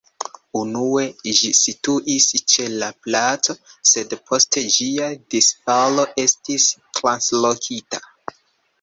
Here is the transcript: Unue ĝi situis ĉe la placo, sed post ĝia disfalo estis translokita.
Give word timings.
Unue 0.59 1.03
ĝi 1.39 1.51
situis 1.57 2.25
ĉe 2.55 2.65
la 2.85 2.89
placo, 3.05 3.57
sed 3.93 4.17
post 4.31 4.61
ĝia 4.79 5.13
disfalo 5.37 6.11
estis 6.27 6.69
translokita. 6.99 8.07